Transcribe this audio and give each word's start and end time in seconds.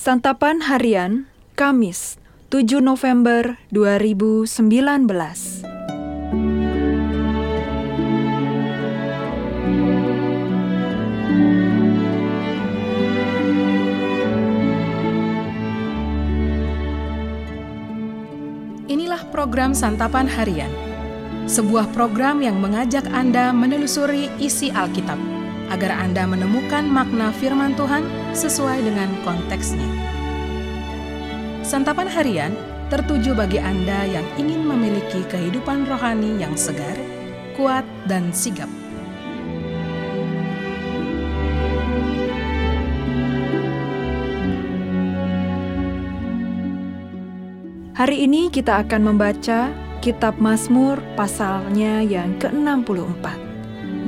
Santapan 0.00 0.64
Harian 0.64 1.28
Kamis 1.60 2.16
7 2.48 2.80
November 2.80 3.60
2019 3.68 4.48
Inilah 18.88 19.28
program 19.28 19.76
Santapan 19.76 20.24
Harian 20.32 20.72
Sebuah 21.44 21.92
program 21.92 22.40
yang 22.40 22.56
mengajak 22.56 23.04
Anda 23.12 23.52
menelusuri 23.52 24.32
isi 24.40 24.72
Alkitab 24.72 25.39
agar 25.70 25.94
Anda 26.02 26.26
menemukan 26.26 26.90
makna 26.90 27.30
firman 27.30 27.78
Tuhan 27.78 28.02
sesuai 28.34 28.82
dengan 28.82 29.08
konteksnya. 29.22 29.86
Santapan 31.62 32.10
harian 32.10 32.52
tertuju 32.90 33.38
bagi 33.38 33.62
Anda 33.62 34.02
yang 34.10 34.26
ingin 34.34 34.66
memiliki 34.66 35.22
kehidupan 35.30 35.86
rohani 35.86 36.42
yang 36.42 36.58
segar, 36.58 36.98
kuat, 37.54 37.86
dan 38.10 38.34
sigap. 38.34 38.66
Hari 47.94 48.24
ini 48.24 48.48
kita 48.48 48.80
akan 48.80 49.12
membaca 49.12 49.70
Kitab 50.00 50.40
Mazmur 50.40 50.96
pasalnya 51.20 52.00
yang 52.00 52.32
ke-64. 52.40 53.22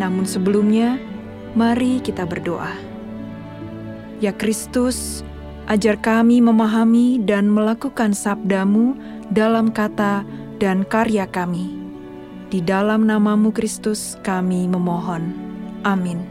Namun 0.00 0.24
sebelumnya, 0.24 0.96
mari 1.52 2.00
kita 2.00 2.24
berdoa. 2.24 2.72
Ya 4.22 4.30
Kristus, 4.30 5.26
ajar 5.66 5.98
kami 5.98 6.38
memahami 6.38 7.18
dan 7.22 7.50
melakukan 7.50 8.14
sabdamu 8.14 8.94
dalam 9.34 9.72
kata 9.74 10.22
dan 10.62 10.86
karya 10.86 11.26
kami. 11.26 11.74
Di 12.52 12.60
dalam 12.60 13.08
namamu 13.08 13.50
Kristus 13.50 14.20
kami 14.20 14.68
memohon. 14.68 15.32
Amin. 15.82 16.22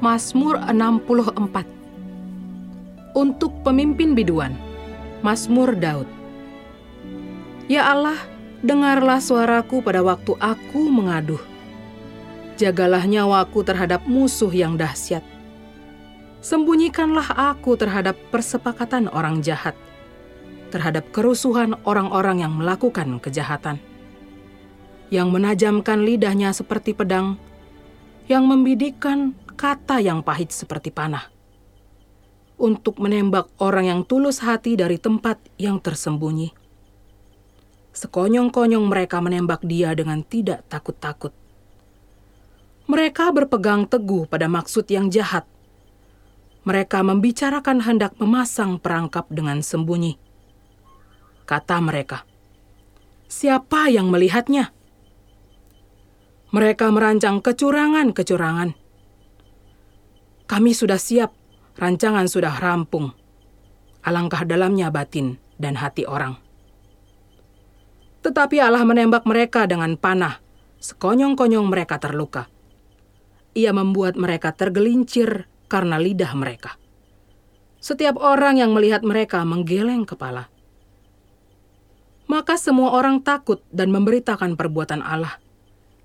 Mazmur 0.00 0.56
64 0.72 1.68
Untuk 3.12 3.52
pemimpin 3.60 4.16
biduan, 4.16 4.56
Mazmur 5.20 5.76
Daud 5.76 6.08
Ya 7.70 7.86
Allah, 7.86 8.18
dengarlah 8.66 9.22
suaraku 9.22 9.78
pada 9.78 10.02
waktu 10.02 10.34
aku 10.42 10.90
mengaduh. 10.90 11.38
Jagalah 12.60 13.08
nyawaku 13.08 13.64
terhadap 13.64 14.04
musuh 14.04 14.52
yang 14.52 14.76
dahsyat. 14.76 15.24
Sembunyikanlah 16.44 17.32
aku 17.32 17.72
terhadap 17.80 18.20
persepakatan 18.28 19.08
orang 19.08 19.40
jahat, 19.40 19.72
terhadap 20.68 21.08
kerusuhan 21.08 21.80
orang-orang 21.88 22.44
yang 22.44 22.52
melakukan 22.52 23.16
kejahatan, 23.16 23.80
yang 25.08 25.32
menajamkan 25.32 26.04
lidahnya 26.04 26.52
seperti 26.52 26.92
pedang, 26.92 27.40
yang 28.28 28.44
membidikkan 28.44 29.32
kata 29.56 30.04
yang 30.04 30.20
pahit 30.20 30.52
seperti 30.52 30.92
panah, 30.92 31.32
untuk 32.60 33.00
menembak 33.00 33.48
orang 33.56 33.88
yang 33.88 34.00
tulus 34.04 34.44
hati 34.44 34.76
dari 34.76 35.00
tempat 35.00 35.40
yang 35.56 35.80
tersembunyi 35.80 36.60
Sekonyong-konyong 37.90 38.86
mereka 38.86 39.18
menembak 39.18 39.66
dia 39.66 39.90
dengan 39.98 40.22
tidak 40.22 40.62
takut-takut. 40.70 41.34
Mereka 42.90 43.30
berpegang 43.30 43.86
teguh 43.86 44.26
pada 44.26 44.50
maksud 44.50 44.90
yang 44.90 45.14
jahat. 45.14 45.46
Mereka 46.66 47.06
membicarakan 47.06 47.86
hendak 47.86 48.18
memasang 48.18 48.82
perangkap 48.82 49.30
dengan 49.30 49.62
sembunyi. 49.62 50.18
Kata 51.46 51.78
mereka, 51.78 52.26
"Siapa 53.30 53.94
yang 53.94 54.10
melihatnya?" 54.10 54.74
Mereka 56.50 56.90
merancang 56.90 57.38
kecurangan-kecurangan. 57.38 58.74
Kami 60.50 60.74
sudah 60.74 60.98
siap, 60.98 61.30
rancangan 61.78 62.26
sudah 62.26 62.58
rampung. 62.58 63.14
Alangkah 64.02 64.42
dalamnya 64.42 64.90
batin 64.90 65.38
dan 65.62 65.78
hati 65.78 66.02
orang. 66.10 66.34
Tetapi 68.26 68.58
Allah 68.58 68.82
menembak 68.82 69.22
mereka 69.30 69.70
dengan 69.70 69.94
panah. 69.94 70.42
Sekonyong-konyong 70.82 71.70
mereka 71.70 72.02
terluka. 72.02 72.50
Ia 73.54 73.74
membuat 73.74 74.14
mereka 74.14 74.54
tergelincir 74.54 75.50
karena 75.66 75.98
lidah 75.98 76.30
mereka. 76.38 76.78
Setiap 77.80 78.20
orang 78.20 78.60
yang 78.60 78.76
melihat 78.76 79.00
mereka 79.00 79.40
menggeleng 79.42 80.04
kepala. 80.04 80.52
Maka 82.30 82.54
semua 82.60 82.94
orang 82.94 83.24
takut 83.26 83.64
dan 83.74 83.90
memberitakan 83.90 84.54
perbuatan 84.54 85.02
Allah 85.02 85.42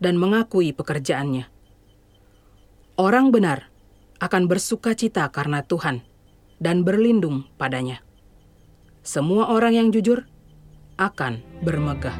dan 0.00 0.16
mengakui 0.16 0.72
pekerjaannya. 0.72 1.50
Orang 2.96 3.34
benar 3.34 3.68
akan 4.22 4.48
bersuka 4.48 4.96
cita 4.96 5.28
karena 5.28 5.66
Tuhan 5.66 6.06
dan 6.62 6.86
berlindung 6.86 7.44
padanya. 7.60 8.00
Semua 9.04 9.52
orang 9.52 9.76
yang 9.76 9.88
jujur 9.92 10.24
akan 10.96 11.42
bermegah. 11.60 12.16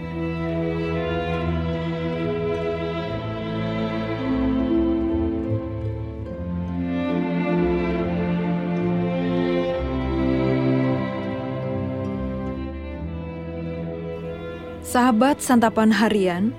Sahabat 14.95 15.43
santapan 15.43 15.91
harian, 15.91 16.55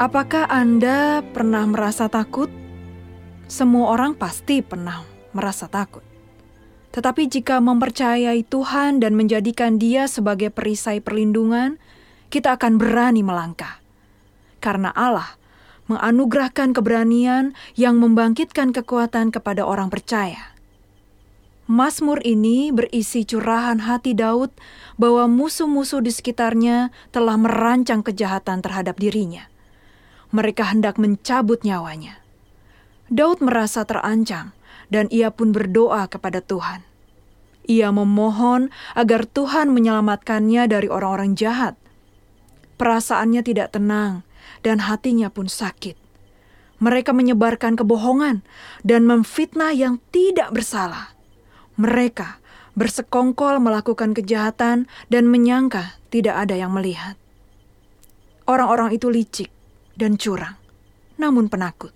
apakah 0.00 0.48
Anda 0.48 1.20
pernah 1.36 1.68
merasa 1.68 2.08
takut? 2.08 2.48
Semua 3.44 3.92
orang 3.92 4.16
pasti 4.16 4.64
pernah 4.64 5.04
merasa 5.36 5.68
takut. 5.68 6.00
Tetapi 6.96 7.28
jika 7.28 7.60
mempercayai 7.60 8.40
Tuhan 8.48 9.04
dan 9.04 9.12
menjadikan 9.12 9.76
Dia 9.76 10.08
sebagai 10.08 10.48
perisai 10.48 11.04
perlindungan, 11.04 11.76
kita 12.32 12.56
akan 12.56 12.80
berani 12.80 13.20
melangkah. 13.20 13.84
Karena 14.64 14.88
Allah 14.96 15.36
menganugerahkan 15.92 16.72
keberanian 16.72 17.52
yang 17.76 18.00
membangkitkan 18.00 18.72
kekuatan 18.72 19.28
kepada 19.28 19.68
orang 19.68 19.92
percaya. 19.92 20.51
Mazmur 21.72 22.20
ini 22.20 22.68
berisi 22.68 23.24
curahan 23.24 23.88
hati 23.88 24.12
Daud 24.12 24.52
bahwa 25.00 25.24
musuh-musuh 25.24 26.04
di 26.04 26.12
sekitarnya 26.12 26.92
telah 27.16 27.40
merancang 27.40 28.04
kejahatan 28.04 28.60
terhadap 28.60 29.00
dirinya. 29.00 29.48
Mereka 30.36 30.68
hendak 30.68 31.00
mencabut 31.00 31.64
nyawanya. 31.64 32.20
Daud 33.08 33.40
merasa 33.40 33.88
terancam 33.88 34.52
dan 34.92 35.08
ia 35.08 35.32
pun 35.32 35.56
berdoa 35.56 36.12
kepada 36.12 36.44
Tuhan. 36.44 36.84
Ia 37.64 37.88
memohon 37.88 38.68
agar 38.92 39.24
Tuhan 39.24 39.72
menyelamatkannya 39.72 40.68
dari 40.68 40.92
orang-orang 40.92 41.40
jahat. 41.40 41.80
Perasaannya 42.76 43.40
tidak 43.40 43.72
tenang 43.72 44.28
dan 44.60 44.84
hatinya 44.84 45.32
pun 45.32 45.48
sakit. 45.48 45.96
Mereka 46.84 47.16
menyebarkan 47.16 47.80
kebohongan 47.80 48.44
dan 48.84 49.08
memfitnah 49.08 49.72
yang 49.72 50.04
tidak 50.12 50.52
bersalah. 50.52 51.16
Mereka 51.80 52.40
bersekongkol 52.76 53.60
melakukan 53.60 54.16
kejahatan 54.16 54.88
dan 55.12 55.24
menyangka 55.28 56.00
tidak 56.08 56.48
ada 56.48 56.56
yang 56.56 56.72
melihat. 56.72 57.20
Orang-orang 58.48 58.96
itu 58.96 59.12
licik 59.12 59.48
dan 59.96 60.16
curang, 60.16 60.56
namun 61.20 61.52
penakut 61.52 61.92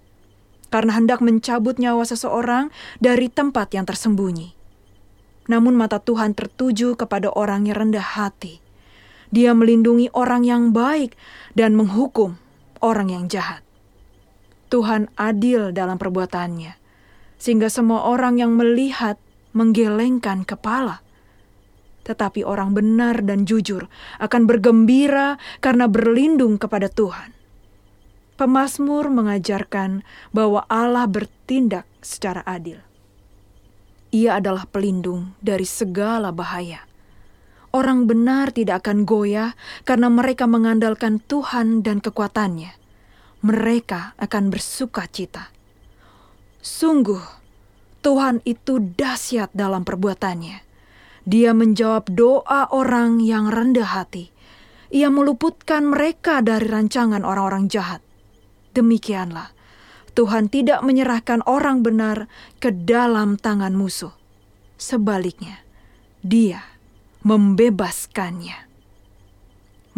karena 0.70 0.98
hendak 0.98 1.22
mencabut 1.22 1.78
nyawa 1.78 2.04
seseorang 2.04 2.68
dari 2.98 3.30
tempat 3.30 3.72
yang 3.74 3.86
tersembunyi. 3.86 4.54
Namun 5.46 5.78
mata 5.78 6.02
Tuhan 6.02 6.34
tertuju 6.34 6.98
kepada 6.98 7.30
orang 7.30 7.70
yang 7.70 7.86
rendah 7.86 8.02
hati. 8.18 8.58
Dia 9.30 9.54
melindungi 9.54 10.10
orang 10.14 10.42
yang 10.44 10.74
baik 10.74 11.14
dan 11.54 11.78
menghukum 11.78 12.38
orang 12.82 13.10
yang 13.10 13.24
jahat. 13.30 13.62
Tuhan 14.68 15.06
adil 15.14 15.70
dalam 15.70 15.96
perbuatannya, 15.96 16.74
sehingga 17.38 17.70
semua 17.70 18.10
orang 18.10 18.42
yang 18.42 18.58
melihat 18.58 19.14
menggelengkan 19.56 20.44
kepala. 20.44 21.00
Tetapi 22.04 22.44
orang 22.44 22.76
benar 22.76 23.24
dan 23.24 23.48
jujur 23.48 23.88
akan 24.20 24.44
bergembira 24.44 25.40
karena 25.64 25.88
berlindung 25.88 26.60
kepada 26.60 26.92
Tuhan. 26.92 27.32
Pemasmur 28.36 29.08
mengajarkan 29.08 30.04
bahwa 30.30 30.68
Allah 30.68 31.08
bertindak 31.08 31.88
secara 32.04 32.44
adil. 32.44 32.84
Ia 34.12 34.38
adalah 34.38 34.68
pelindung 34.68 35.34
dari 35.40 35.64
segala 35.64 36.30
bahaya. 36.30 36.84
Orang 37.74 38.06
benar 38.06 38.54
tidak 38.54 38.86
akan 38.86 39.04
goyah 39.08 39.52
karena 39.82 40.12
mereka 40.12 40.44
mengandalkan 40.46 41.18
Tuhan 41.20 41.80
dan 41.82 41.98
kekuatannya. 42.04 42.72
Mereka 43.44 44.16
akan 44.16 44.44
bersuka 44.48 45.04
cita. 45.10 45.52
Sungguh, 46.62 47.20
Tuhan 48.06 48.38
itu 48.46 48.78
dahsyat 48.94 49.50
dalam 49.50 49.82
perbuatannya. 49.82 50.62
Dia 51.26 51.50
menjawab 51.50 52.06
doa 52.14 52.70
orang 52.70 53.18
yang 53.18 53.50
rendah 53.50 53.98
hati. 53.98 54.30
Ia 54.94 55.10
meluputkan 55.10 55.90
mereka 55.90 56.38
dari 56.38 56.70
rancangan 56.70 57.26
orang-orang 57.26 57.66
jahat. 57.66 57.98
Demikianlah, 58.78 59.50
Tuhan 60.14 60.46
tidak 60.46 60.86
menyerahkan 60.86 61.42
orang 61.50 61.82
benar 61.82 62.30
ke 62.62 62.70
dalam 62.70 63.34
tangan 63.42 63.74
musuh. 63.74 64.14
Sebaliknya, 64.78 65.66
Dia 66.22 66.62
membebaskannya. 67.26 68.70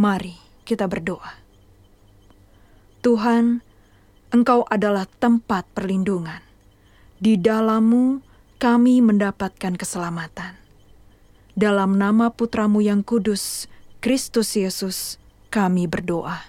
Mari 0.00 0.64
kita 0.64 0.88
berdoa. 0.88 1.36
Tuhan, 3.04 3.60
Engkau 4.32 4.64
adalah 4.64 5.04
tempat 5.20 5.68
perlindungan. 5.76 6.47
Di 7.18 7.36
dalammu 7.36 8.24
kami 8.56 9.04
mendapatkan 9.04 9.74
keselamatan. 9.76 10.56
Dalam 11.58 11.98
nama 11.98 12.30
Putramu 12.32 12.80
yang 12.80 13.02
kudus, 13.04 13.68
Kristus 13.98 14.54
Yesus, 14.54 15.18
kami 15.50 15.90
berdoa. 15.90 16.46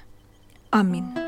Amin. 0.70 1.20